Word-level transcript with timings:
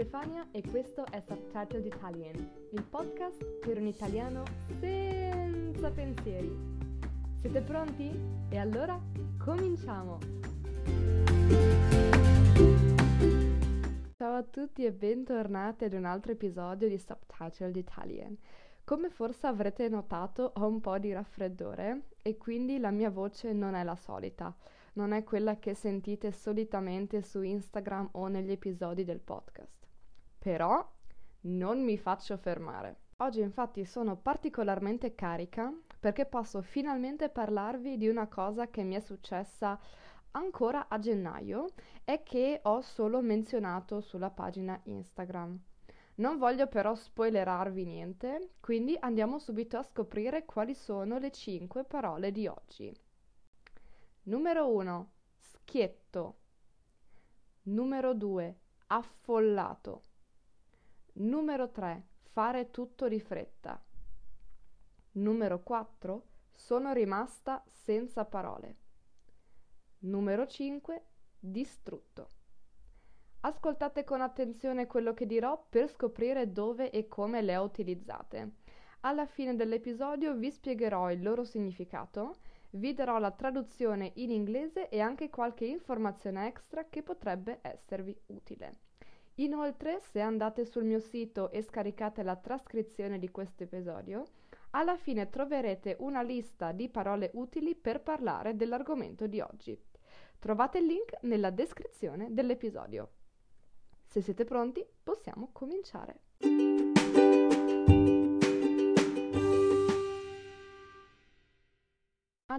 Stefania 0.00 0.48
e 0.50 0.62
questo 0.62 1.04
è 1.04 1.20
Subtitled 1.20 1.84
Italian, 1.84 2.34
il 2.72 2.82
podcast 2.84 3.44
per 3.58 3.76
un 3.76 3.86
italiano 3.86 4.44
senza 4.80 5.90
pensieri. 5.90 6.58
Siete 7.38 7.60
pronti? 7.60 8.10
E 8.48 8.56
allora 8.56 8.98
cominciamo! 9.36 10.18
Ciao 14.16 14.36
a 14.36 14.42
tutti 14.42 14.86
e 14.86 14.92
bentornati 14.92 15.84
ad 15.84 15.92
un 15.92 16.06
altro 16.06 16.32
episodio 16.32 16.88
di 16.88 16.96
Subtitled 16.96 17.76
Italian. 17.76 18.34
Come 18.84 19.10
forse 19.10 19.48
avrete 19.48 19.86
notato 19.90 20.50
ho 20.54 20.66
un 20.66 20.80
po' 20.80 20.98
di 20.98 21.12
raffreddore 21.12 22.04
e 22.22 22.38
quindi 22.38 22.78
la 22.78 22.90
mia 22.90 23.10
voce 23.10 23.52
non 23.52 23.74
è 23.74 23.84
la 23.84 23.96
solita 23.96 24.56
non 24.92 25.12
è 25.12 25.22
quella 25.22 25.58
che 25.58 25.74
sentite 25.74 26.32
solitamente 26.32 27.22
su 27.22 27.42
Instagram 27.42 28.08
o 28.12 28.26
negli 28.26 28.50
episodi 28.50 29.04
del 29.04 29.20
podcast. 29.20 29.79
Però 30.40 30.90
non 31.42 31.84
mi 31.84 31.98
faccio 31.98 32.38
fermare. 32.38 32.96
Oggi 33.18 33.40
infatti 33.40 33.84
sono 33.84 34.16
particolarmente 34.16 35.14
carica 35.14 35.70
perché 35.98 36.24
posso 36.24 36.62
finalmente 36.62 37.28
parlarvi 37.28 37.98
di 37.98 38.08
una 38.08 38.26
cosa 38.26 38.68
che 38.68 38.82
mi 38.82 38.94
è 38.94 39.00
successa 39.00 39.78
ancora 40.30 40.88
a 40.88 40.98
gennaio 40.98 41.66
e 42.04 42.22
che 42.22 42.60
ho 42.62 42.80
solo 42.80 43.20
menzionato 43.20 44.00
sulla 44.00 44.30
pagina 44.30 44.80
Instagram. 44.84 45.60
Non 46.14 46.38
voglio 46.38 46.66
però 46.68 46.94
spoilerarvi 46.94 47.84
niente, 47.84 48.52
quindi 48.60 48.96
andiamo 48.98 49.38
subito 49.38 49.76
a 49.76 49.82
scoprire 49.82 50.46
quali 50.46 50.74
sono 50.74 51.18
le 51.18 51.30
5 51.30 51.84
parole 51.84 52.32
di 52.32 52.46
oggi. 52.46 52.90
Numero 54.22 54.72
1. 54.72 55.10
Schietto. 55.36 56.36
Numero 57.64 58.14
2. 58.14 58.58
Affollato. 58.86 60.02
Numero 61.14 61.70
3. 61.70 62.06
Fare 62.32 62.70
tutto 62.70 63.08
di 63.08 63.20
fretta. 63.20 63.82
Numero 65.12 65.62
4. 65.62 66.24
Sono 66.50 66.92
rimasta 66.92 67.62
senza 67.66 68.24
parole. 68.24 68.76
Numero 70.00 70.46
5. 70.46 71.04
Distrutto. 71.38 72.28
Ascoltate 73.40 74.04
con 74.04 74.20
attenzione 74.20 74.86
quello 74.86 75.14
che 75.14 75.26
dirò 75.26 75.66
per 75.68 75.88
scoprire 75.88 76.52
dove 76.52 76.90
e 76.90 77.08
come 77.08 77.42
le 77.42 77.56
ho 77.56 77.64
utilizzate. 77.64 78.56
Alla 79.00 79.26
fine 79.26 79.56
dell'episodio 79.56 80.34
vi 80.34 80.50
spiegherò 80.50 81.10
il 81.10 81.22
loro 81.22 81.44
significato 81.44 82.36
vi 82.74 82.94
darò 82.94 83.18
la 83.18 83.32
traduzione 83.32 84.12
in 84.16 84.30
inglese 84.30 84.88
e 84.88 85.00
anche 85.00 85.28
qualche 85.28 85.64
informazione 85.64 86.46
extra 86.46 86.88
che 86.88 87.02
potrebbe 87.02 87.58
esservi 87.62 88.16
utile. 88.26 88.89
Inoltre, 89.40 90.00
se 90.00 90.20
andate 90.20 90.66
sul 90.66 90.84
mio 90.84 91.00
sito 91.00 91.50
e 91.50 91.62
scaricate 91.62 92.22
la 92.22 92.36
trascrizione 92.36 93.18
di 93.18 93.30
questo 93.30 93.62
episodio, 93.62 94.24
alla 94.72 94.96
fine 94.96 95.30
troverete 95.30 95.96
una 96.00 96.20
lista 96.20 96.72
di 96.72 96.90
parole 96.90 97.30
utili 97.34 97.74
per 97.74 98.02
parlare 98.02 98.54
dell'argomento 98.54 99.26
di 99.26 99.40
oggi. 99.40 99.78
Trovate 100.38 100.78
il 100.78 100.86
link 100.86 101.22
nella 101.22 101.50
descrizione 101.50 102.28
dell'episodio. 102.30 103.12
Se 104.04 104.20
siete 104.20 104.44
pronti, 104.44 104.86
possiamo 105.02 105.48
cominciare. 105.52 106.20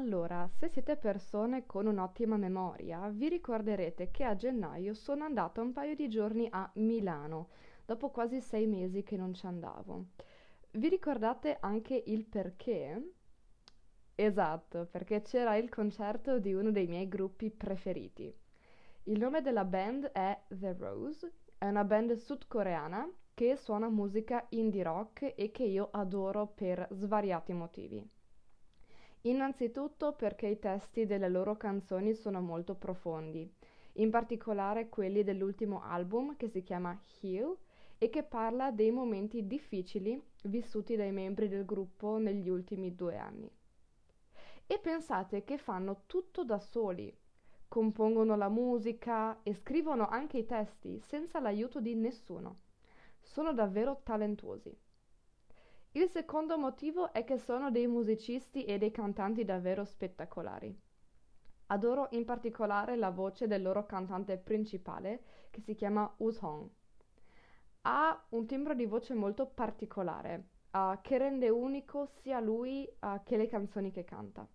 Allora, 0.01 0.49
se 0.57 0.67
siete 0.67 0.97
persone 0.97 1.67
con 1.67 1.85
un'ottima 1.85 2.35
memoria, 2.35 3.07
vi 3.09 3.29
ricorderete 3.29 4.09
che 4.09 4.23
a 4.23 4.35
gennaio 4.35 4.95
sono 4.95 5.25
andata 5.25 5.61
un 5.61 5.73
paio 5.73 5.93
di 5.93 6.09
giorni 6.09 6.47
a 6.49 6.67
Milano, 6.77 7.49
dopo 7.85 8.09
quasi 8.09 8.41
sei 8.41 8.65
mesi 8.65 9.03
che 9.03 9.15
non 9.15 9.35
ci 9.35 9.45
andavo. 9.45 10.05
Vi 10.71 10.89
ricordate 10.89 11.57
anche 11.59 12.01
il 12.07 12.25
perché? 12.25 13.11
Esatto, 14.15 14.87
perché 14.89 15.21
c'era 15.21 15.55
il 15.55 15.69
concerto 15.69 16.39
di 16.39 16.51
uno 16.51 16.71
dei 16.71 16.87
miei 16.87 17.07
gruppi 17.07 17.51
preferiti. 17.51 18.35
Il 19.03 19.19
nome 19.19 19.43
della 19.43 19.65
band 19.65 20.05
è 20.05 20.35
The 20.47 20.73
Rose, 20.79 21.31
è 21.59 21.67
una 21.67 21.83
band 21.83 22.13
sudcoreana 22.13 23.07
che 23.35 23.55
suona 23.55 23.87
musica 23.87 24.47
indie 24.49 24.81
rock 24.81 25.33
e 25.35 25.51
che 25.51 25.63
io 25.63 25.89
adoro 25.91 26.47
per 26.47 26.87
svariati 26.89 27.53
motivi. 27.53 28.19
Innanzitutto 29.23 30.13
perché 30.13 30.47
i 30.47 30.57
testi 30.57 31.05
delle 31.05 31.29
loro 31.29 31.55
canzoni 31.55 32.15
sono 32.15 32.41
molto 32.41 32.73
profondi, 32.73 33.47
in 33.93 34.09
particolare 34.09 34.89
quelli 34.89 35.23
dell'ultimo 35.23 35.83
album 35.83 36.35
che 36.37 36.47
si 36.47 36.63
chiama 36.63 36.99
Heal 37.21 37.55
e 37.99 38.09
che 38.09 38.23
parla 38.23 38.71
dei 38.71 38.89
momenti 38.89 39.45
difficili 39.45 40.19
vissuti 40.45 40.95
dai 40.95 41.11
membri 41.11 41.47
del 41.47 41.65
gruppo 41.65 42.17
negli 42.17 42.49
ultimi 42.49 42.95
due 42.95 43.17
anni. 43.17 43.47
E 44.65 44.79
pensate 44.79 45.43
che 45.43 45.59
fanno 45.59 46.03
tutto 46.07 46.43
da 46.43 46.57
soli, 46.57 47.15
compongono 47.67 48.35
la 48.35 48.49
musica 48.49 49.43
e 49.43 49.53
scrivono 49.53 50.07
anche 50.07 50.39
i 50.39 50.45
testi 50.47 50.99
senza 50.99 51.39
l'aiuto 51.39 51.79
di 51.79 51.93
nessuno. 51.93 52.55
Sono 53.19 53.53
davvero 53.53 54.01
talentuosi. 54.03 54.75
Il 55.93 56.07
secondo 56.07 56.57
motivo 56.57 57.11
è 57.11 57.25
che 57.25 57.37
sono 57.37 57.69
dei 57.69 57.85
musicisti 57.85 58.63
e 58.63 58.77
dei 58.77 58.91
cantanti 58.91 59.43
davvero 59.43 59.83
spettacolari. 59.83 60.73
Adoro 61.65 62.07
in 62.11 62.23
particolare 62.23 62.95
la 62.95 63.09
voce 63.09 63.45
del 63.45 63.61
loro 63.61 63.85
cantante 63.85 64.37
principale, 64.37 65.21
che 65.49 65.59
si 65.59 65.75
chiama 65.75 66.09
Uthong. 66.19 66.69
Ha 67.81 68.25
un 68.29 68.45
timbro 68.45 68.73
di 68.73 68.85
voce 68.85 69.13
molto 69.13 69.47
particolare, 69.47 70.47
uh, 70.71 71.01
che 71.01 71.17
rende 71.17 71.49
unico 71.49 72.05
sia 72.05 72.39
lui 72.39 72.87
uh, 73.01 73.21
che 73.23 73.35
le 73.35 73.47
canzoni 73.47 73.91
che 73.91 74.05
canta. 74.05 74.47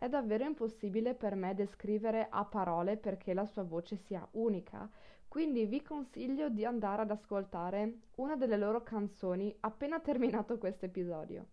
È 0.00 0.08
davvero 0.08 0.44
impossibile 0.44 1.16
per 1.16 1.34
me 1.34 1.54
descrivere 1.54 2.28
a 2.30 2.44
parole 2.44 2.96
perché 2.96 3.34
la 3.34 3.44
sua 3.44 3.64
voce 3.64 3.96
sia 3.96 4.24
unica, 4.34 4.88
quindi 5.26 5.66
vi 5.66 5.82
consiglio 5.82 6.48
di 6.48 6.64
andare 6.64 7.02
ad 7.02 7.10
ascoltare 7.10 8.02
una 8.18 8.36
delle 8.36 8.56
loro 8.56 8.84
canzoni 8.84 9.52
appena 9.58 9.98
terminato 9.98 10.56
questo 10.56 10.84
episodio. 10.84 11.46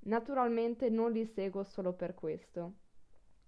Naturalmente 0.00 0.90
non 0.90 1.12
li 1.12 1.24
seguo 1.24 1.62
solo 1.62 1.94
per 1.94 2.12
questo. 2.12 2.72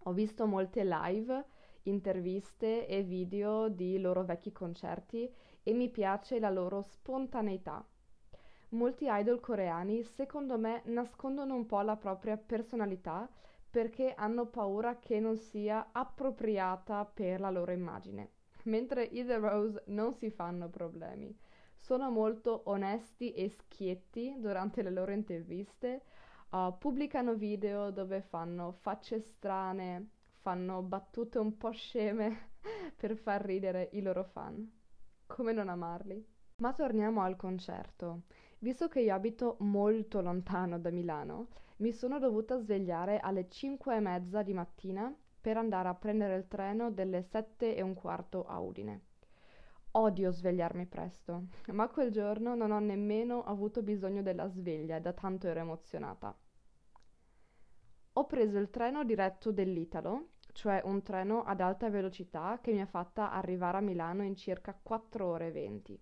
Ho 0.05 0.13
visto 0.15 0.47
molte 0.47 0.83
live, 0.83 1.45
interviste 1.83 2.87
e 2.87 3.03
video 3.03 3.69
di 3.69 4.01
loro 4.01 4.25
vecchi 4.25 4.53
concerti 4.53 5.31
e 5.63 5.75
mi 5.75 5.91
piace 5.91 6.41
la 6.41 6.49
loro 6.49 6.81
spontaneità. 6.81 7.87
Molti 8.71 9.05
idol 9.07 9.41
coreani, 9.41 10.03
secondo 10.03 10.57
me, 10.57 10.81
nascondono 10.87 11.55
un 11.55 11.67
po' 11.67 11.83
la 11.83 11.97
propria 11.97 12.39
personalità 12.39 13.29
perché 13.77 14.15
hanno 14.17 14.47
paura 14.47 14.99
che 14.99 15.21
non 15.21 15.37
sia 15.37 15.91
appropriata 15.93 17.05
per 17.05 17.41
la 17.41 17.51
loro 17.51 17.73
immagine 17.73 18.31
mentre 18.67 19.03
i 19.05 19.23
The 19.23 19.37
Rose 19.37 19.83
non 19.89 20.15
si 20.15 20.31
fanno 20.31 20.71
problemi. 20.71 21.37
Sono 21.77 22.11
molto 22.11 22.63
onesti 22.67 23.33
e 23.33 23.51
schietti 23.51 24.37
durante 24.39 24.83
le 24.83 24.91
loro 24.91 25.13
interviste, 25.13 26.05
uh, 26.53 26.77
pubblicano 26.79 27.35
video 27.35 27.91
dove 27.91 28.23
fanno 28.23 28.73
facce 28.73 29.21
strane, 29.21 30.09
fanno 30.41 30.83
battute 30.83 31.39
un 31.39 31.57
po' 31.59 31.71
sceme 31.71 32.53
per 32.97 33.15
far 33.15 33.43
ridere 33.45 33.91
i 33.93 34.01
loro 34.01 34.25
fan. 34.25 34.69
Come 35.27 35.53
non 35.53 35.69
amarli? 35.69 36.25
Ma 36.57 36.73
torniamo 36.73 37.21
al 37.21 37.37
concerto. 37.37 38.23
Visto 38.59 38.89
che 38.89 39.01
io 39.01 39.15
abito 39.15 39.57
molto 39.61 40.23
lontano 40.23 40.79
da 40.79 40.91
Milano, 40.91 41.49
mi 41.79 41.93
sono 41.93 42.19
dovuta 42.19 42.57
svegliare 42.57 43.19
alle 43.19 43.49
5 43.49 43.97
e 43.97 44.01
mezza 44.01 44.43
di 44.43 44.55
mattina 44.55 45.15
per 45.41 45.59
andare 45.59 45.89
a 45.89 45.95
prendere 45.95 46.37
il 46.37 46.49
treno 46.49 46.91
delle 46.91 47.23
sette 47.23 47.77
e 47.77 47.83
un 47.83 47.93
quarto 47.93 48.45
a 48.47 48.59
Udine. 48.61 49.03
Odio 49.93 50.31
svegliarmi 50.31 50.87
presto, 50.87 51.49
ma 51.73 51.89
quel 51.89 52.11
giorno 52.11 52.55
non 52.55 52.71
ho 52.71 52.79
nemmeno 52.79 53.43
avuto 53.45 53.83
bisogno 53.83 54.23
della 54.23 54.49
sveglia, 54.49 54.99
da 54.99 55.13
tanto 55.13 55.49
ero 55.49 55.61
emozionata. 55.61 56.37
Ho 58.15 58.27
preso 58.27 58.59
il 58.59 58.71
treno 58.71 59.05
diretto 59.05 59.53
dell'Italo, 59.53 60.29
cioè 60.53 60.81
un 60.85 61.03
treno 61.03 61.45
ad 61.45 61.61
alta 61.61 61.91
velocità 61.91 62.59
che 62.63 62.73
mi 62.73 62.81
ha 62.81 62.87
fatta 62.87 63.31
arrivare 63.31 63.77
a 63.77 63.83
Milano 63.83 64.23
in 64.23 64.35
circa 64.35 64.79
4 64.83 65.27
ore 65.27 65.49
e 65.49 65.53
20. 65.53 66.01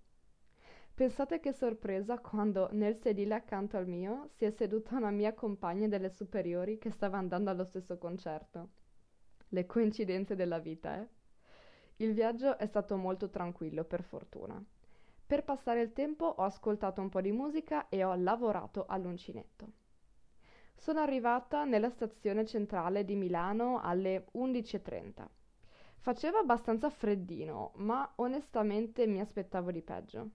Pensate 0.94 1.40
che 1.40 1.52
sorpresa 1.52 2.18
quando 2.20 2.68
nel 2.72 2.94
sedile 2.94 3.34
accanto 3.34 3.76
al 3.76 3.88
mio 3.88 4.28
si 4.28 4.44
è 4.44 4.50
seduta 4.50 4.96
una 4.96 5.10
mia 5.10 5.34
compagna 5.34 5.88
delle 5.88 6.08
superiori 6.08 6.78
che 6.78 6.90
stava 6.90 7.18
andando 7.18 7.50
allo 7.50 7.64
stesso 7.64 7.98
concerto 7.98 8.70
le 9.54 9.66
coincidenze 9.66 10.34
della 10.34 10.58
vita, 10.58 11.00
eh? 11.00 11.08
Il 11.96 12.12
viaggio 12.12 12.58
è 12.58 12.66
stato 12.66 12.96
molto 12.96 13.30
tranquillo, 13.30 13.84
per 13.84 14.02
fortuna. 14.02 14.62
Per 15.26 15.44
passare 15.44 15.80
il 15.80 15.92
tempo 15.92 16.26
ho 16.26 16.42
ascoltato 16.42 17.00
un 17.00 17.08
po' 17.08 17.20
di 17.20 17.30
musica 17.32 17.88
e 17.88 18.02
ho 18.04 18.14
lavorato 18.14 18.84
all'uncinetto. 18.86 19.72
Sono 20.74 21.00
arrivata 21.00 21.64
nella 21.64 21.88
stazione 21.88 22.44
centrale 22.44 23.04
di 23.04 23.14
Milano 23.14 23.80
alle 23.80 24.26
11.30. 24.34 25.26
Faceva 25.98 26.40
abbastanza 26.40 26.90
freddino, 26.90 27.72
ma 27.76 28.12
onestamente 28.16 29.06
mi 29.06 29.20
aspettavo 29.20 29.70
di 29.70 29.82
peggio. 29.82 30.30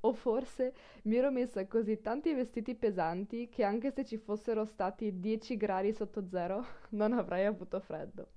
O 0.00 0.12
forse 0.12 0.74
mi 1.02 1.16
ero 1.16 1.30
messa 1.30 1.66
così 1.66 2.00
tanti 2.00 2.32
vestiti 2.32 2.76
pesanti 2.76 3.48
che 3.48 3.64
anche 3.64 3.90
se 3.90 4.04
ci 4.04 4.16
fossero 4.16 4.64
stati 4.64 5.18
10 5.18 5.56
gradi 5.56 5.92
sotto 5.92 6.28
zero 6.28 6.64
non 6.90 7.12
avrei 7.12 7.46
avuto 7.46 7.80
freddo. 7.80 8.28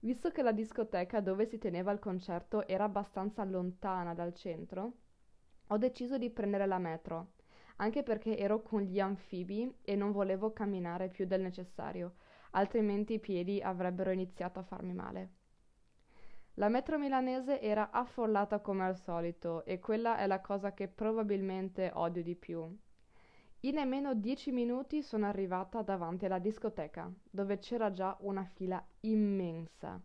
Visto 0.00 0.30
che 0.30 0.42
la 0.42 0.52
discoteca 0.52 1.20
dove 1.20 1.44
si 1.44 1.58
teneva 1.58 1.92
il 1.92 1.98
concerto 1.98 2.66
era 2.66 2.84
abbastanza 2.84 3.44
lontana 3.44 4.14
dal 4.14 4.32
centro, 4.32 4.92
ho 5.66 5.76
deciso 5.76 6.16
di 6.16 6.30
prendere 6.30 6.66
la 6.66 6.78
metro, 6.78 7.32
anche 7.76 8.02
perché 8.02 8.38
ero 8.38 8.62
con 8.62 8.80
gli 8.80 9.00
anfibi 9.00 9.70
e 9.82 9.96
non 9.96 10.12
volevo 10.12 10.52
camminare 10.52 11.08
più 11.08 11.26
del 11.26 11.42
necessario, 11.42 12.14
altrimenti 12.52 13.14
i 13.14 13.20
piedi 13.20 13.60
avrebbero 13.60 14.10
iniziato 14.10 14.60
a 14.60 14.62
farmi 14.62 14.94
male. 14.94 15.37
La 16.58 16.68
metro 16.68 16.98
milanese 16.98 17.60
era 17.60 17.90
affollata 17.92 18.58
come 18.58 18.84
al 18.84 18.96
solito 18.96 19.64
e 19.64 19.78
quella 19.78 20.18
è 20.18 20.26
la 20.26 20.40
cosa 20.40 20.74
che 20.74 20.88
probabilmente 20.88 21.92
odio 21.94 22.20
di 22.20 22.34
più. 22.34 22.76
In 23.60 23.74
nemmeno 23.74 24.14
dieci 24.14 24.50
minuti 24.50 25.00
sono 25.00 25.26
arrivata 25.26 25.82
davanti 25.82 26.24
alla 26.24 26.40
discoteca, 26.40 27.08
dove 27.30 27.58
c'era 27.58 27.92
già 27.92 28.16
una 28.22 28.42
fila 28.42 28.84
immensa. 29.02 30.00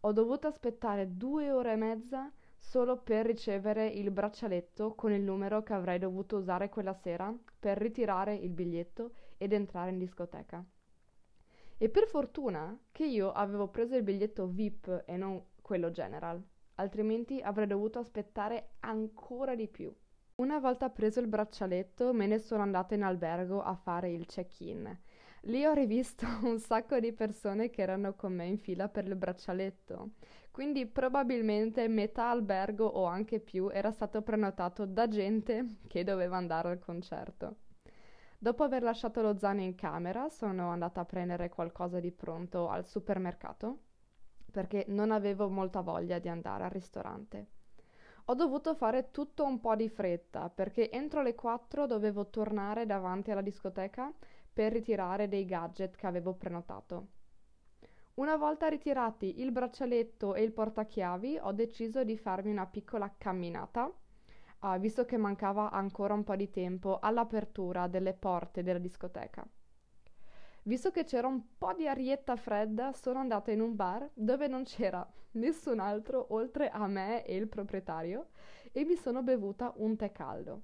Ho 0.00 0.12
dovuto 0.12 0.46
aspettare 0.46 1.18
due 1.18 1.52
ore 1.52 1.72
e 1.72 1.76
mezza 1.76 2.32
solo 2.56 2.96
per 2.96 3.26
ricevere 3.26 3.88
il 3.88 4.10
braccialetto 4.10 4.94
con 4.94 5.12
il 5.12 5.20
numero 5.20 5.62
che 5.62 5.74
avrei 5.74 5.98
dovuto 5.98 6.38
usare 6.38 6.70
quella 6.70 6.94
sera 6.94 7.30
per 7.60 7.76
ritirare 7.76 8.34
il 8.34 8.54
biglietto 8.54 9.10
ed 9.36 9.52
entrare 9.52 9.90
in 9.90 9.98
discoteca. 9.98 10.64
E 11.76 11.90
per 11.90 12.08
fortuna 12.08 12.76
che 12.90 13.04
io 13.04 13.30
avevo 13.32 13.68
preso 13.68 13.94
il 13.96 14.02
biglietto 14.02 14.46
VIP 14.46 15.04
e 15.04 15.16
non 15.18 15.40
quello 15.68 15.90
general, 15.90 16.42
altrimenti 16.76 17.42
avrei 17.42 17.66
dovuto 17.66 17.98
aspettare 17.98 18.70
ancora 18.80 19.54
di 19.54 19.68
più. 19.68 19.94
Una 20.36 20.58
volta 20.58 20.88
preso 20.88 21.20
il 21.20 21.26
braccialetto 21.26 22.14
me 22.14 22.26
ne 22.26 22.38
sono 22.38 22.62
andata 22.62 22.94
in 22.94 23.02
albergo 23.02 23.60
a 23.60 23.74
fare 23.74 24.10
il 24.10 24.24
check-in. 24.24 24.98
Lì 25.42 25.66
ho 25.66 25.74
rivisto 25.74 26.24
un 26.44 26.58
sacco 26.58 26.98
di 26.98 27.12
persone 27.12 27.68
che 27.68 27.82
erano 27.82 28.14
con 28.14 28.32
me 28.32 28.46
in 28.46 28.56
fila 28.56 28.88
per 28.88 29.06
il 29.06 29.14
braccialetto, 29.14 30.12
quindi 30.50 30.86
probabilmente 30.86 31.86
metà 31.86 32.30
albergo 32.30 32.86
o 32.86 33.04
anche 33.04 33.38
più 33.38 33.68
era 33.70 33.90
stato 33.90 34.22
prenotato 34.22 34.86
da 34.86 35.06
gente 35.06 35.80
che 35.86 36.02
doveva 36.02 36.38
andare 36.38 36.70
al 36.70 36.78
concerto. 36.78 37.56
Dopo 38.38 38.62
aver 38.62 38.82
lasciato 38.82 39.20
lo 39.20 39.36
zaino 39.36 39.60
in 39.60 39.74
camera, 39.74 40.30
sono 40.30 40.70
andata 40.70 41.02
a 41.02 41.04
prendere 41.04 41.50
qualcosa 41.50 42.00
di 42.00 42.10
pronto 42.10 42.70
al 42.70 42.86
supermercato 42.86 43.80
perché 44.50 44.84
non 44.88 45.10
avevo 45.10 45.48
molta 45.48 45.80
voglia 45.80 46.18
di 46.18 46.28
andare 46.28 46.64
al 46.64 46.70
ristorante. 46.70 47.46
Ho 48.26 48.34
dovuto 48.34 48.74
fare 48.74 49.10
tutto 49.10 49.44
un 49.44 49.58
po' 49.58 49.74
di 49.74 49.88
fretta 49.88 50.50
perché 50.50 50.90
entro 50.90 51.22
le 51.22 51.34
4 51.34 51.86
dovevo 51.86 52.28
tornare 52.28 52.84
davanti 52.84 53.30
alla 53.30 53.40
discoteca 53.40 54.12
per 54.52 54.72
ritirare 54.72 55.28
dei 55.28 55.44
gadget 55.44 55.96
che 55.96 56.06
avevo 56.06 56.34
prenotato. 56.34 57.06
Una 58.14 58.36
volta 58.36 58.68
ritirati 58.68 59.40
il 59.40 59.52
braccialetto 59.52 60.34
e 60.34 60.42
il 60.42 60.52
portachiavi, 60.52 61.38
ho 61.40 61.52
deciso 61.52 62.02
di 62.02 62.18
farmi 62.18 62.50
una 62.50 62.66
piccola 62.66 63.14
camminata, 63.16 63.90
uh, 64.60 64.78
visto 64.78 65.04
che 65.04 65.16
mancava 65.16 65.70
ancora 65.70 66.14
un 66.14 66.24
po' 66.24 66.34
di 66.34 66.50
tempo 66.50 66.98
all'apertura 66.98 67.86
delle 67.86 68.14
porte 68.14 68.64
della 68.64 68.80
discoteca. 68.80 69.46
Visto 70.68 70.90
che 70.90 71.04
c'era 71.04 71.26
un 71.26 71.56
po' 71.56 71.72
di 71.72 71.88
arietta 71.88 72.36
fredda, 72.36 72.92
sono 72.92 73.20
andata 73.20 73.50
in 73.50 73.62
un 73.62 73.74
bar 73.74 74.06
dove 74.12 74.48
non 74.48 74.64
c'era 74.64 75.10
nessun 75.32 75.78
altro 75.78 76.26
oltre 76.34 76.68
a 76.68 76.86
me 76.86 77.24
e 77.24 77.36
il 77.36 77.48
proprietario 77.48 78.28
e 78.70 78.84
mi 78.84 78.94
sono 78.94 79.22
bevuta 79.22 79.72
un 79.76 79.96
tè 79.96 80.12
caldo. 80.12 80.62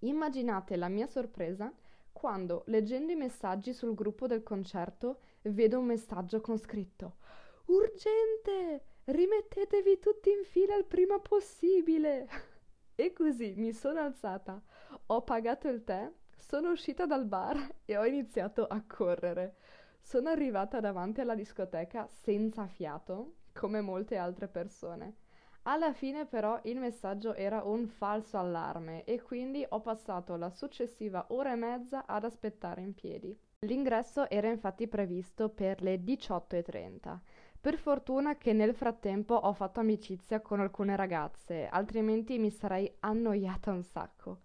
Immaginate 0.00 0.74
la 0.74 0.88
mia 0.88 1.06
sorpresa 1.06 1.72
quando, 2.10 2.64
leggendo 2.66 3.12
i 3.12 3.14
messaggi 3.14 3.72
sul 3.72 3.94
gruppo 3.94 4.26
del 4.26 4.42
concerto, 4.42 5.20
vedo 5.42 5.78
un 5.78 5.86
messaggio 5.86 6.40
con 6.40 6.58
scritto 6.58 7.18
Urgente! 7.66 8.86
Rimettetevi 9.04 10.00
tutti 10.00 10.30
in 10.30 10.42
fila 10.42 10.74
il 10.74 10.84
prima 10.84 11.20
possibile! 11.20 12.26
e 12.96 13.12
così 13.12 13.54
mi 13.56 13.72
sono 13.72 14.00
alzata, 14.00 14.60
ho 15.06 15.22
pagato 15.22 15.68
il 15.68 15.84
tè 15.84 16.10
sono 16.40 16.70
uscita 16.70 17.06
dal 17.06 17.26
bar 17.26 17.74
e 17.84 17.96
ho 17.96 18.04
iniziato 18.04 18.66
a 18.66 18.82
correre. 18.86 19.56
Sono 20.00 20.30
arrivata 20.30 20.80
davanti 20.80 21.20
alla 21.20 21.34
discoteca 21.34 22.08
senza 22.08 22.66
fiato, 22.66 23.34
come 23.52 23.80
molte 23.80 24.16
altre 24.16 24.48
persone. 24.48 25.16
Alla 25.64 25.92
fine 25.92 26.24
però 26.24 26.58
il 26.64 26.78
messaggio 26.78 27.34
era 27.34 27.62
un 27.62 27.86
falso 27.86 28.38
allarme 28.38 29.04
e 29.04 29.20
quindi 29.20 29.64
ho 29.68 29.80
passato 29.80 30.36
la 30.36 30.48
successiva 30.48 31.26
ora 31.28 31.52
e 31.52 31.56
mezza 31.56 32.06
ad 32.06 32.24
aspettare 32.24 32.80
in 32.80 32.94
piedi. 32.94 33.38
L'ingresso 33.66 34.28
era 34.30 34.48
infatti 34.48 34.88
previsto 34.88 35.50
per 35.50 35.82
le 35.82 35.96
18.30. 35.96 37.18
Per 37.60 37.76
fortuna 37.76 38.38
che 38.38 38.54
nel 38.54 38.74
frattempo 38.74 39.34
ho 39.34 39.52
fatto 39.52 39.80
amicizia 39.80 40.40
con 40.40 40.60
alcune 40.60 40.96
ragazze, 40.96 41.68
altrimenti 41.68 42.38
mi 42.38 42.50
sarei 42.50 42.90
annoiata 43.00 43.70
un 43.70 43.82
sacco. 43.82 44.40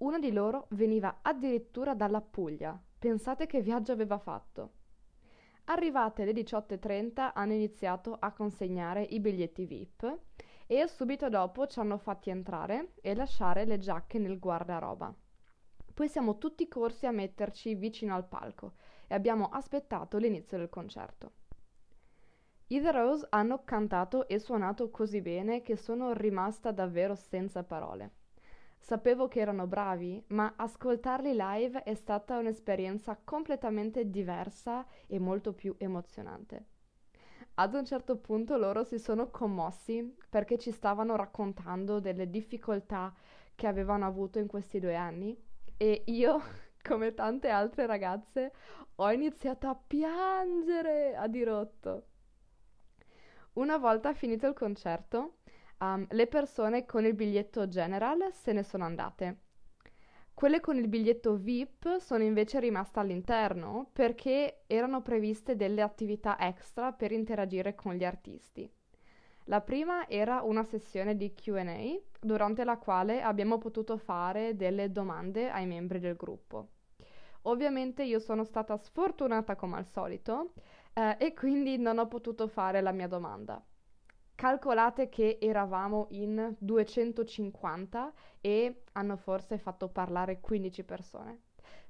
Una 0.00 0.18
di 0.18 0.32
loro 0.32 0.66
veniva 0.70 1.18
addirittura 1.20 1.94
dalla 1.94 2.22
Puglia. 2.22 2.80
Pensate 2.98 3.46
che 3.46 3.60
viaggio 3.60 3.92
aveva 3.92 4.16
fatto. 4.16 4.70
Arrivate 5.64 6.22
alle 6.22 6.32
18.30 6.32 7.32
hanno 7.34 7.52
iniziato 7.52 8.16
a 8.18 8.32
consegnare 8.32 9.02
i 9.02 9.20
biglietti 9.20 9.66
VIP 9.66 10.18
e 10.66 10.86
subito 10.88 11.28
dopo 11.28 11.66
ci 11.66 11.80
hanno 11.80 11.98
fatti 11.98 12.30
entrare 12.30 12.94
e 13.02 13.14
lasciare 13.14 13.66
le 13.66 13.76
giacche 13.76 14.18
nel 14.18 14.38
guardaroba. 14.38 15.14
Poi 15.92 16.08
siamo 16.08 16.38
tutti 16.38 16.66
corsi 16.66 17.04
a 17.04 17.10
metterci 17.10 17.74
vicino 17.74 18.14
al 18.14 18.26
palco 18.26 18.76
e 19.06 19.14
abbiamo 19.14 19.50
aspettato 19.50 20.16
l'inizio 20.16 20.56
del 20.56 20.70
concerto. 20.70 21.32
I 22.68 22.80
The 22.80 22.90
Rose 22.90 23.26
hanno 23.28 23.64
cantato 23.64 24.26
e 24.28 24.38
suonato 24.38 24.90
così 24.90 25.20
bene 25.20 25.60
che 25.60 25.76
sono 25.76 26.14
rimasta 26.14 26.70
davvero 26.70 27.14
senza 27.14 27.62
parole. 27.64 28.19
Sapevo 28.80 29.28
che 29.28 29.40
erano 29.40 29.66
bravi, 29.66 30.20
ma 30.28 30.54
ascoltarli 30.56 31.32
live 31.34 31.82
è 31.84 31.94
stata 31.94 32.38
un'esperienza 32.38 33.20
completamente 33.22 34.10
diversa 34.10 34.84
e 35.06 35.18
molto 35.18 35.52
più 35.52 35.74
emozionante. 35.78 36.64
Ad 37.54 37.74
un 37.74 37.84
certo 37.84 38.16
punto 38.16 38.56
loro 38.56 38.82
si 38.82 38.98
sono 38.98 39.30
commossi 39.30 40.16
perché 40.28 40.58
ci 40.58 40.72
stavano 40.72 41.14
raccontando 41.14 42.00
delle 42.00 42.30
difficoltà 42.30 43.14
che 43.54 43.66
avevano 43.66 44.06
avuto 44.06 44.38
in 44.38 44.46
questi 44.46 44.80
due 44.80 44.96
anni 44.96 45.38
e 45.76 46.02
io, 46.06 46.40
come 46.82 47.12
tante 47.12 47.48
altre 47.48 47.86
ragazze, 47.86 48.52
ho 48.96 49.12
iniziato 49.12 49.68
a 49.68 49.74
piangere 49.76 51.14
a 51.14 51.28
dirotto. 51.28 52.06
Una 53.52 53.76
volta 53.76 54.14
finito 54.14 54.46
il 54.46 54.54
concerto, 54.54 55.38
Um, 55.82 56.06
le 56.10 56.26
persone 56.26 56.84
con 56.84 57.06
il 57.06 57.14
biglietto 57.14 57.66
general 57.66 58.30
se 58.32 58.52
ne 58.52 58.62
sono 58.62 58.84
andate. 58.84 59.38
Quelle 60.34 60.60
con 60.60 60.76
il 60.76 60.88
biglietto 60.88 61.36
VIP 61.36 61.98
sono 61.98 62.22
invece 62.22 62.60
rimaste 62.60 62.98
all'interno 62.98 63.88
perché 63.92 64.62
erano 64.66 65.00
previste 65.00 65.56
delle 65.56 65.80
attività 65.80 66.38
extra 66.38 66.92
per 66.92 67.12
interagire 67.12 67.74
con 67.74 67.94
gli 67.94 68.04
artisti. 68.04 68.70
La 69.44 69.62
prima 69.62 70.06
era 70.06 70.42
una 70.42 70.64
sessione 70.64 71.16
di 71.16 71.32
QA 71.32 71.98
durante 72.20 72.64
la 72.64 72.76
quale 72.76 73.22
abbiamo 73.22 73.56
potuto 73.56 73.96
fare 73.96 74.56
delle 74.56 74.92
domande 74.92 75.50
ai 75.50 75.66
membri 75.66 75.98
del 75.98 76.14
gruppo. 76.14 76.68
Ovviamente 77.42 78.02
io 78.02 78.18
sono 78.18 78.44
stata 78.44 78.76
sfortunata 78.76 79.56
come 79.56 79.78
al 79.78 79.86
solito 79.86 80.52
eh, 80.92 81.16
e 81.18 81.32
quindi 81.32 81.78
non 81.78 81.98
ho 81.98 82.06
potuto 82.06 82.48
fare 82.48 82.82
la 82.82 82.92
mia 82.92 83.08
domanda. 83.08 83.64
Calcolate 84.40 85.10
che 85.10 85.36
eravamo 85.38 86.06
in 86.12 86.56
250 86.58 88.10
e 88.40 88.84
hanno 88.92 89.18
forse 89.18 89.58
fatto 89.58 89.90
parlare 89.90 90.40
15 90.40 90.82
persone. 90.82 91.40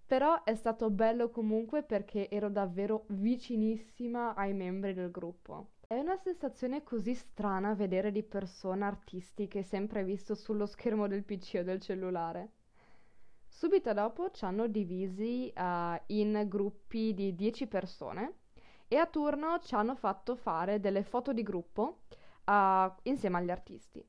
Però 0.04 0.42
è 0.42 0.56
stato 0.56 0.90
bello 0.90 1.30
comunque 1.30 1.84
perché 1.84 2.28
ero 2.28 2.50
davvero 2.50 3.04
vicinissima 3.10 4.34
ai 4.34 4.52
membri 4.52 4.94
del 4.94 5.12
gruppo. 5.12 5.74
È 5.86 5.96
una 5.96 6.16
sensazione 6.16 6.82
così 6.82 7.14
strana 7.14 7.74
vedere 7.74 8.10
di 8.10 8.24
persona 8.24 8.88
artisti 8.88 9.46
che 9.46 9.62
sempre 9.62 10.02
visto 10.02 10.34
sullo 10.34 10.66
schermo 10.66 11.06
del 11.06 11.22
PC 11.22 11.58
o 11.60 11.62
del 11.62 11.80
cellulare. 11.80 12.50
Subito 13.46 13.92
dopo 13.92 14.32
ci 14.32 14.44
hanno 14.44 14.66
divisi 14.66 15.52
uh, 15.54 16.02
in 16.06 16.46
gruppi 16.48 17.14
di 17.14 17.32
10 17.36 17.68
persone 17.68 18.38
e 18.88 18.96
a 18.96 19.06
turno 19.06 19.60
ci 19.60 19.76
hanno 19.76 19.94
fatto 19.94 20.34
fare 20.34 20.80
delle 20.80 21.04
foto 21.04 21.32
di 21.32 21.44
gruppo 21.44 22.00
uh, 22.50 22.92
insieme 23.04 23.38
agli 23.38 23.50
artisti. 23.50 24.04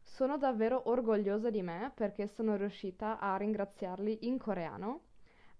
Sono 0.00 0.38
davvero 0.38 0.88
orgogliosa 0.88 1.50
di 1.50 1.62
me 1.62 1.90
perché 1.94 2.26
sono 2.26 2.56
riuscita 2.56 3.18
a 3.18 3.36
ringraziarli 3.36 4.26
in 4.26 4.38
coreano 4.38 5.00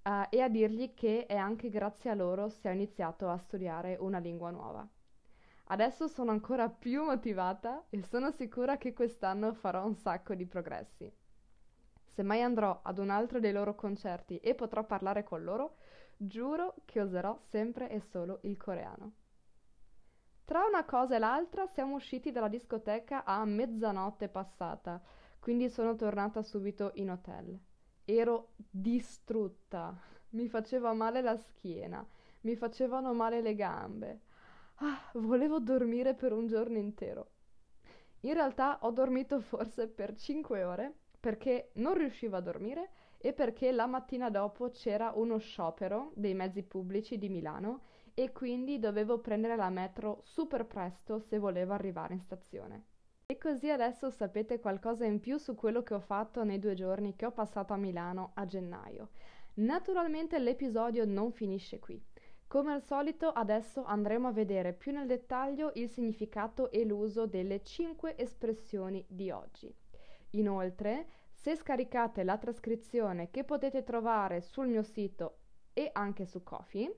uh, 0.02 0.26
e 0.30 0.40
a 0.40 0.48
dirgli 0.48 0.94
che 0.94 1.26
è 1.26 1.36
anche 1.36 1.68
grazie 1.68 2.10
a 2.10 2.14
loro 2.14 2.48
se 2.48 2.68
ho 2.68 2.72
iniziato 2.72 3.28
a 3.28 3.38
studiare 3.38 3.96
una 3.98 4.18
lingua 4.18 4.50
nuova. 4.50 4.86
Adesso 5.66 6.06
sono 6.06 6.30
ancora 6.32 6.68
più 6.68 7.02
motivata 7.02 7.84
e 7.88 8.02
sono 8.02 8.30
sicura 8.30 8.76
che 8.76 8.92
quest'anno 8.92 9.54
farò 9.54 9.86
un 9.86 9.96
sacco 9.96 10.34
di 10.34 10.44
progressi. 10.44 11.10
Se 12.04 12.22
mai 12.22 12.42
andrò 12.42 12.80
ad 12.82 12.98
un 12.98 13.08
altro 13.08 13.40
dei 13.40 13.52
loro 13.52 13.74
concerti 13.74 14.36
e 14.38 14.54
potrò 14.54 14.84
parlare 14.84 15.22
con 15.22 15.42
loro, 15.42 15.76
giuro 16.16 16.74
che 16.84 17.00
userò 17.00 17.38
sempre 17.48 17.88
e 17.88 18.00
solo 18.00 18.40
il 18.42 18.58
coreano. 18.58 19.21
Tra 20.44 20.64
una 20.64 20.84
cosa 20.84 21.16
e 21.16 21.18
l'altra 21.18 21.66
siamo 21.66 21.94
usciti 21.94 22.30
dalla 22.30 22.48
discoteca 22.48 23.24
a 23.24 23.44
mezzanotte 23.44 24.28
passata, 24.28 25.00
quindi 25.38 25.68
sono 25.70 25.94
tornata 25.94 26.42
subito 26.42 26.90
in 26.94 27.10
hotel. 27.10 27.58
Ero 28.04 28.52
distrutta, 28.56 29.96
mi 30.30 30.48
faceva 30.48 30.92
male 30.92 31.22
la 31.22 31.36
schiena, 31.36 32.06
mi 32.42 32.56
facevano 32.56 33.12
male 33.12 33.40
le 33.40 33.54
gambe. 33.54 34.20
Ah, 34.76 35.10
volevo 35.14 35.60
dormire 35.60 36.14
per 36.14 36.32
un 36.32 36.46
giorno 36.46 36.76
intero. 36.76 37.30
In 38.20 38.34
realtà 38.34 38.78
ho 38.82 38.90
dormito 38.90 39.40
forse 39.40 39.88
per 39.88 40.14
5 40.14 40.64
ore 40.64 40.94
perché 41.18 41.70
non 41.74 41.94
riuscivo 41.94 42.36
a 42.36 42.40
dormire 42.40 42.90
e 43.18 43.32
perché 43.32 43.70
la 43.70 43.86
mattina 43.86 44.28
dopo 44.28 44.70
c'era 44.70 45.12
uno 45.14 45.38
sciopero 45.38 46.10
dei 46.14 46.34
mezzi 46.34 46.64
pubblici 46.64 47.18
di 47.18 47.28
Milano 47.28 47.82
e 48.14 48.32
quindi 48.32 48.78
dovevo 48.78 49.18
prendere 49.18 49.56
la 49.56 49.70
metro 49.70 50.20
super 50.24 50.66
presto 50.66 51.18
se 51.18 51.38
volevo 51.38 51.72
arrivare 51.72 52.14
in 52.14 52.20
stazione. 52.20 52.84
E 53.26 53.38
così 53.38 53.70
adesso 53.70 54.10
sapete 54.10 54.60
qualcosa 54.60 55.06
in 55.06 55.18
più 55.18 55.38
su 55.38 55.54
quello 55.54 55.82
che 55.82 55.94
ho 55.94 56.00
fatto 56.00 56.44
nei 56.44 56.58
due 56.58 56.74
giorni 56.74 57.16
che 57.16 57.24
ho 57.24 57.32
passato 57.32 57.72
a 57.72 57.78
Milano 57.78 58.32
a 58.34 58.44
gennaio. 58.44 59.10
Naturalmente 59.54 60.38
l'episodio 60.38 61.04
non 61.06 61.32
finisce 61.32 61.78
qui. 61.78 62.02
Come 62.46 62.72
al 62.72 62.82
solito 62.82 63.28
adesso 63.28 63.84
andremo 63.84 64.28
a 64.28 64.32
vedere 64.32 64.74
più 64.74 64.92
nel 64.92 65.06
dettaglio 65.06 65.72
il 65.76 65.88
significato 65.88 66.70
e 66.70 66.84
l'uso 66.84 67.26
delle 67.26 67.62
5 67.62 68.18
espressioni 68.18 69.02
di 69.08 69.30
oggi. 69.30 69.74
Inoltre, 70.32 71.06
se 71.30 71.56
scaricate 71.56 72.24
la 72.24 72.36
trascrizione 72.36 73.30
che 73.30 73.44
potete 73.44 73.82
trovare 73.82 74.42
sul 74.42 74.68
mio 74.68 74.82
sito 74.82 75.38
e 75.72 75.88
anche 75.94 76.26
su 76.26 76.42
Kofi, 76.42 76.94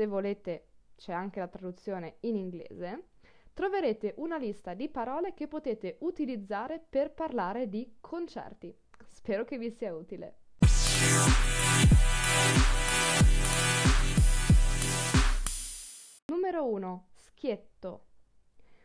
se 0.00 0.06
volete 0.06 0.68
c'è 0.96 1.12
anche 1.12 1.40
la 1.40 1.48
traduzione 1.48 2.16
in 2.20 2.34
inglese, 2.34 3.08
troverete 3.52 4.14
una 4.16 4.38
lista 4.38 4.72
di 4.72 4.88
parole 4.88 5.34
che 5.34 5.46
potete 5.46 5.98
utilizzare 6.00 6.82
per 6.88 7.12
parlare 7.12 7.68
di 7.68 7.96
concerti. 8.00 8.74
Spero 9.06 9.44
che 9.44 9.58
vi 9.58 9.70
sia 9.70 9.94
utile. 9.94 10.38
Numero 16.28 16.64
1. 16.64 17.08
Schietto. 17.12 18.06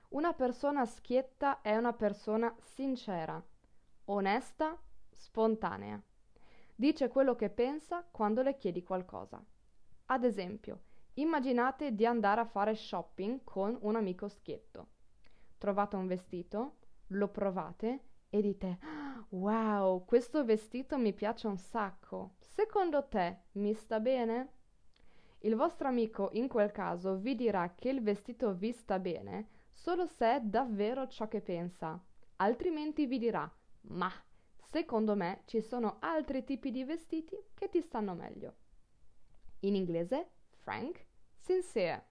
Una 0.10 0.34
persona 0.34 0.86
schietta 0.86 1.62
è 1.62 1.78
una 1.78 1.94
persona 1.94 2.54
sincera, 2.60 3.42
onesta, 4.06 4.78
spontanea. 5.12 5.98
Dice 6.76 7.08
quello 7.08 7.36
che 7.36 7.50
pensa 7.50 8.06
quando 8.12 8.42
le 8.42 8.58
chiedi 8.58 8.84
qualcosa. 8.84 9.42
Ad 10.08 10.24
esempio, 10.24 10.82
immaginate 11.16 11.94
di 11.94 12.06
andare 12.06 12.42
a 12.42 12.46
fare 12.46 12.76
shopping 12.76 13.44
con 13.44 13.78
un 13.82 13.96
amico 13.96 14.28
schietto. 14.28 14.88
Trovate 15.58 15.96
un 15.96 16.08
vestito, 16.08 16.78
lo 17.08 17.28
provate 17.30 18.00
e 18.30 18.42
dite 18.42 18.80
Wow, 19.30 20.06
questo 20.06 20.46
vestito 20.46 20.98
mi 20.98 21.14
piace 21.14 21.48
un 21.48 21.58
sacco. 21.58 22.36
Secondo 22.40 23.08
te 23.08 23.46
mi 23.54 23.74
sta 23.74 24.00
bene? 24.00 24.52
Il 25.40 25.56
vostro 25.56 25.88
amico 25.88 26.30
in 26.34 26.48
quel 26.48 26.72
caso 26.72 27.18
vi 27.18 27.36
dirà 27.36 27.74
che 27.76 27.90
il 27.90 28.02
vestito 28.02 28.54
vi 28.54 28.72
sta 28.72 29.00
bene 29.00 29.50
solo 29.72 30.06
se 30.06 30.36
è 30.36 30.42
davvero 30.42 31.08
ciò 31.08 31.28
che 31.28 31.42
pensa, 31.42 32.02
altrimenti 32.38 33.06
vi 33.06 33.20
dirà 33.20 33.52
ma 33.88 34.12
secondo 34.58 35.16
me 35.16 35.42
ci 35.46 35.62
sono 35.62 35.98
altri 36.00 36.44
tipi 36.44 36.72
di 36.72 36.84
vestiti 36.84 37.38
che 37.54 37.70
ti 37.70 37.82
stanno 37.82 38.14
meglio. 38.14 38.56
In 39.62 39.76
inglese, 39.76 40.32
frank, 40.66 41.06
sincere. 41.36 42.08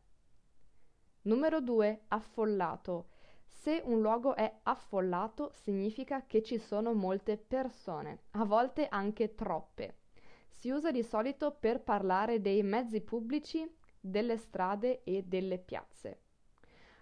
Numero 1.23 1.61
2. 1.61 2.04
Affollato. 2.06 3.08
Se 3.42 3.82
un 3.84 4.00
luogo 4.00 4.37
è 4.37 4.61
affollato 4.62 5.50
significa 5.50 6.25
che 6.25 6.40
ci 6.40 6.58
sono 6.58 6.94
molte 6.94 7.37
persone, 7.37 8.26
a 8.32 8.44
volte 8.44 8.87
anche 8.87 9.34
troppe. 9.34 10.02
Si 10.49 10.70
usa 10.70 10.92
di 10.92 11.02
solito 11.02 11.50
per 11.50 11.82
parlare 11.82 12.40
dei 12.40 12.62
mezzi 12.62 13.00
pubblici, 13.00 13.68
delle 13.99 14.37
strade 14.37 15.02
e 15.02 15.25
delle 15.25 15.58
piazze. 15.58 16.20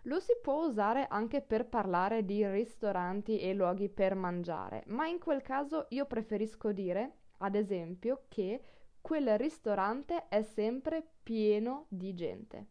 Lo 0.05 0.21
si 0.21 0.33
può 0.41 0.65
usare 0.65 1.07
anche 1.07 1.43
per 1.43 1.69
parlare 1.69 2.25
di 2.25 2.47
ristoranti 2.47 3.39
e 3.39 3.53
luoghi 3.53 3.91
per 3.91 4.15
mangiare, 4.15 4.85
ma 4.87 5.07
in 5.07 5.19
quel 5.19 5.43
caso 5.43 5.85
io 5.91 6.07
preferisco 6.07 6.73
dire, 6.73 7.19
ad 7.39 7.57
esempio, 7.57 8.25
che 8.29 8.63
quel 9.03 9.37
ristorante 9.37 10.29
è 10.29 10.43
sempre 10.43 11.05
pieno 11.23 11.87
di 11.89 12.15
gente. 12.15 12.67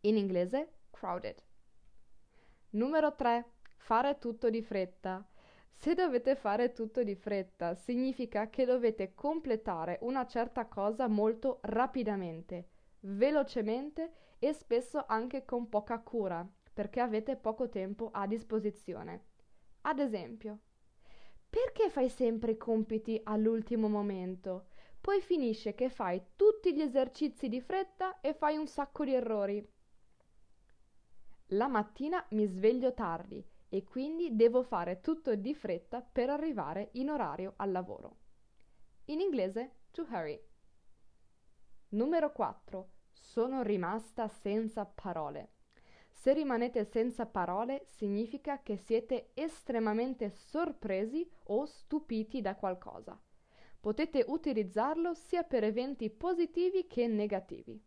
In 0.00 0.16
inglese, 0.16 0.78
crowded. 0.90 1.40
Numero 2.70 3.14
3. 3.14 3.52
Fare 3.76 4.18
tutto 4.18 4.50
di 4.50 4.62
fretta. 4.62 5.24
Se 5.70 5.94
dovete 5.94 6.34
fare 6.34 6.72
tutto 6.72 7.04
di 7.04 7.14
fretta, 7.14 7.74
significa 7.74 8.48
che 8.48 8.64
dovete 8.64 9.14
completare 9.14 9.98
una 10.00 10.26
certa 10.26 10.66
cosa 10.66 11.06
molto 11.06 11.58
rapidamente, 11.62 12.70
velocemente 13.00 14.12
e 14.38 14.54
spesso 14.54 15.04
anche 15.06 15.44
con 15.44 15.68
poca 15.68 16.00
cura, 16.00 16.48
perché 16.72 17.00
avete 17.00 17.36
poco 17.36 17.68
tempo 17.68 18.08
a 18.10 18.26
disposizione. 18.26 19.24
Ad 19.82 19.98
esempio, 19.98 20.60
perché 21.48 21.90
fai 21.90 22.08
sempre 22.08 22.52
i 22.52 22.56
compiti 22.56 23.20
all'ultimo 23.22 23.88
momento? 23.88 24.68
Poi 25.06 25.20
finisce 25.20 25.76
che 25.76 25.88
fai 25.88 26.20
tutti 26.34 26.74
gli 26.74 26.80
esercizi 26.80 27.48
di 27.48 27.60
fretta 27.60 28.20
e 28.20 28.34
fai 28.34 28.56
un 28.56 28.66
sacco 28.66 29.04
di 29.04 29.14
errori. 29.14 29.64
La 31.50 31.68
mattina 31.68 32.26
mi 32.30 32.44
sveglio 32.46 32.92
tardi 32.92 33.40
e 33.68 33.84
quindi 33.84 34.34
devo 34.34 34.64
fare 34.64 35.00
tutto 35.00 35.36
di 35.36 35.54
fretta 35.54 36.02
per 36.02 36.28
arrivare 36.28 36.88
in 36.94 37.10
orario 37.10 37.52
al 37.58 37.70
lavoro. 37.70 38.16
In 39.04 39.20
inglese, 39.20 39.76
to 39.92 40.04
hurry. 40.10 40.44
Numero 41.90 42.32
4. 42.32 42.88
Sono 43.12 43.62
rimasta 43.62 44.26
senza 44.26 44.86
parole. 44.86 45.50
Se 46.10 46.32
rimanete 46.32 46.82
senza 46.82 47.26
parole 47.26 47.84
significa 47.84 48.60
che 48.60 48.76
siete 48.76 49.30
estremamente 49.34 50.30
sorpresi 50.30 51.30
o 51.44 51.64
stupiti 51.64 52.40
da 52.40 52.56
qualcosa. 52.56 53.16
Potete 53.86 54.24
utilizzarlo 54.26 55.14
sia 55.14 55.44
per 55.44 55.62
eventi 55.62 56.10
positivi 56.10 56.88
che 56.88 57.06
negativi. 57.06 57.80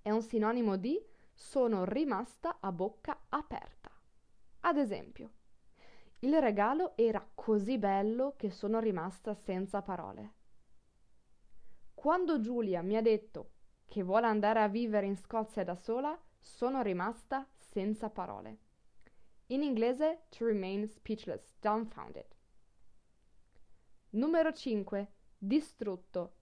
È 0.00 0.10
un 0.10 0.22
sinonimo 0.22 0.78
di 0.78 0.98
sono 1.34 1.84
rimasta 1.84 2.56
a 2.58 2.72
bocca 2.72 3.26
aperta. 3.28 3.90
Ad 4.60 4.78
esempio, 4.78 5.30
il 6.20 6.40
regalo 6.40 6.96
era 6.96 7.22
così 7.34 7.76
bello 7.76 8.32
che 8.38 8.48
sono 8.48 8.80
rimasta 8.80 9.34
senza 9.34 9.82
parole. 9.82 10.32
Quando 11.92 12.40
Giulia 12.40 12.80
mi 12.80 12.96
ha 12.96 13.02
detto 13.02 13.50
che 13.84 14.02
vuole 14.02 14.24
andare 14.24 14.62
a 14.62 14.68
vivere 14.68 15.04
in 15.04 15.16
Scozia 15.16 15.64
da 15.64 15.74
sola, 15.74 16.18
sono 16.38 16.80
rimasta 16.80 17.46
senza 17.58 18.08
parole. 18.08 18.58
In 19.48 19.62
inglese, 19.62 20.22
to 20.30 20.46
remain 20.46 20.88
speechless, 20.88 21.52
dumbfounded. 21.60 22.34
Numero 24.14 24.52
5. 24.52 25.08
Distrutto. 25.36 26.34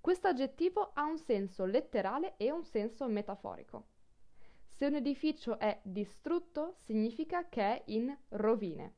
Questo 0.00 0.28
aggettivo 0.28 0.92
ha 0.94 1.04
un 1.04 1.18
senso 1.18 1.66
letterale 1.66 2.38
e 2.38 2.50
un 2.50 2.64
senso 2.64 3.06
metaforico. 3.06 3.88
Se 4.66 4.86
un 4.86 4.94
edificio 4.94 5.58
è 5.58 5.78
distrutto, 5.82 6.72
significa 6.76 7.46
che 7.50 7.60
è 7.60 7.82
in 7.88 8.16
rovine. 8.30 8.94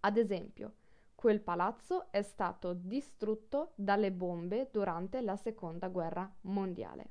Ad 0.00 0.18
esempio, 0.18 0.74
quel 1.16 1.40
palazzo 1.40 2.12
è 2.12 2.22
stato 2.22 2.74
distrutto 2.74 3.72
dalle 3.74 4.12
bombe 4.12 4.68
durante 4.70 5.20
la 5.20 5.34
seconda 5.34 5.88
guerra 5.88 6.32
mondiale. 6.42 7.10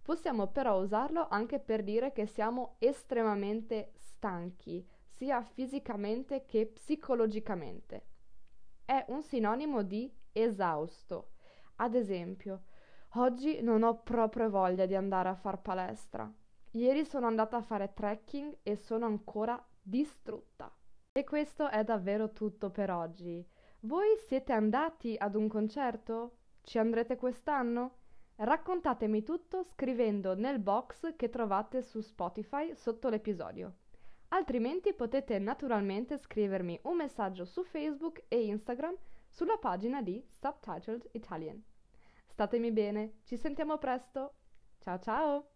Possiamo 0.00 0.46
però 0.46 0.80
usarlo 0.80 1.28
anche 1.28 1.58
per 1.58 1.82
dire 1.82 2.10
che 2.12 2.24
siamo 2.24 2.76
estremamente 2.78 3.92
stanchi, 3.96 4.82
sia 5.10 5.42
fisicamente 5.42 6.46
che 6.46 6.64
psicologicamente. 6.64 8.14
È 8.86 9.04
un 9.08 9.20
sinonimo 9.20 9.82
di 9.82 10.08
esausto. 10.30 11.32
Ad 11.78 11.96
esempio, 11.96 12.66
oggi 13.14 13.60
non 13.60 13.82
ho 13.82 14.00
proprio 14.00 14.48
voglia 14.48 14.86
di 14.86 14.94
andare 14.94 15.28
a 15.28 15.34
far 15.34 15.60
palestra. 15.60 16.32
Ieri 16.70 17.04
sono 17.04 17.26
andata 17.26 17.56
a 17.56 17.62
fare 17.62 17.92
trekking 17.92 18.58
e 18.62 18.76
sono 18.76 19.06
ancora 19.06 19.60
distrutta. 19.82 20.72
E 21.10 21.24
questo 21.24 21.68
è 21.68 21.82
davvero 21.82 22.32
tutto 22.32 22.70
per 22.70 22.92
oggi. 22.92 23.44
Voi 23.80 24.16
siete 24.18 24.52
andati 24.52 25.16
ad 25.18 25.34
un 25.34 25.48
concerto? 25.48 26.36
Ci 26.62 26.78
andrete 26.78 27.16
quest'anno? 27.16 27.96
Raccontatemi 28.36 29.24
tutto 29.24 29.64
scrivendo 29.64 30.36
nel 30.36 30.60
box 30.60 31.16
che 31.16 31.28
trovate 31.28 31.82
su 31.82 32.00
Spotify 32.00 32.72
sotto 32.76 33.08
l'episodio. 33.08 33.78
Altrimenti 34.28 34.92
potete 34.92 35.38
naturalmente 35.38 36.18
scrivermi 36.18 36.80
un 36.82 36.96
messaggio 36.96 37.44
su 37.44 37.62
Facebook 37.62 38.24
e 38.28 38.44
Instagram 38.44 38.96
sulla 39.28 39.56
pagina 39.56 40.02
di 40.02 40.24
Subtitled 40.28 41.08
Italian. 41.12 41.62
Statemi 42.26 42.72
bene, 42.72 43.20
ci 43.24 43.36
sentiamo 43.36 43.78
presto. 43.78 44.34
Ciao 44.80 44.98
ciao! 44.98 45.55